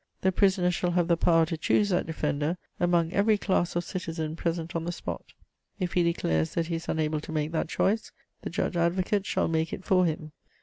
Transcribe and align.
The 0.21 0.31
prisoner 0.31 0.71
shall 0.71 0.89
have 0.93 1.07
'the 1.07 1.17
power 1.17 1.45
to 1.45 1.55
choose 1.55 1.89
that 1.89 2.07
defender' 2.07 2.57
among 2.79 3.13
every 3.13 3.37
class 3.37 3.75
of 3.75 3.83
citizen 3.83 4.35
present 4.35 4.75
on 4.75 4.85
the 4.85 4.91
spot; 4.91 5.23
if 5.79 5.93
he 5.93 6.01
declares 6.01 6.55
that 6.55 6.65
he 6.65 6.75
is 6.77 6.89
unable 6.89 7.19
to 7.19 7.31
make 7.31 7.51
that 7.51 7.69
choice, 7.69 8.11
the 8.41 8.49
judge 8.49 8.75
advocate 8.75 9.27
shall 9.27 9.47
make 9.47 9.71
it 9.71 9.85
for 9.85 10.07
him. 10.07 10.31